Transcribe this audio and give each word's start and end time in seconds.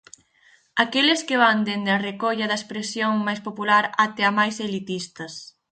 Aqueles 0.83 1.21
que 1.27 1.39
van 1.43 1.59
dende 1.67 1.91
a 1.93 2.03
recolla 2.09 2.45
da 2.51 2.59
expresión 2.59 3.13
máis 3.27 3.39
popular 3.47 3.83
até 4.05 4.23
a 4.29 4.35
máis 4.39 4.55
elitistas. 4.67 5.33